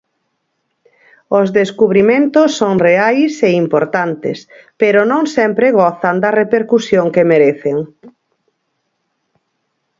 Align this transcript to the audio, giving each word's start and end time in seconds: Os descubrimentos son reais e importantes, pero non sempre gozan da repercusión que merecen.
Os 1.39 1.47
descubrimentos 1.59 2.49
son 2.59 2.75
reais 2.87 3.31
e 3.47 3.49
importantes, 3.63 4.37
pero 4.81 4.99
non 5.11 5.23
sempre 5.35 5.67
gozan 5.79 6.15
da 6.23 6.35
repercusión 6.41 7.05
que 7.15 7.27
merecen. 7.31 7.77